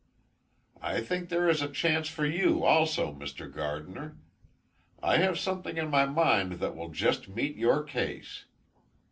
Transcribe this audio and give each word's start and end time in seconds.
I 0.81 0.99
think 1.01 1.29
there 1.29 1.47
is 1.47 1.61
a 1.61 1.69
chance 1.69 2.09
for 2.09 2.25
you, 2.25 2.63
also, 2.65 3.13
Mr. 3.13 3.47
Gardiner. 3.53 4.17
I 4.99 5.17
have 5.17 5.37
something 5.37 5.77
in 5.77 5.91
my 5.91 6.07
mind 6.07 6.53
that 6.53 6.75
will 6.75 6.89
just 6.89 7.29
meet 7.29 7.55
your 7.55 7.83
case. 7.83 8.45